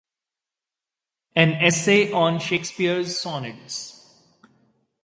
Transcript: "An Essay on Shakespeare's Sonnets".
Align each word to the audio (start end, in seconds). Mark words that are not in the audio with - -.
"An 1.35 1.51
Essay 1.53 2.11
on 2.11 2.39
Shakespeare's 2.39 3.19
Sonnets". 3.19 4.19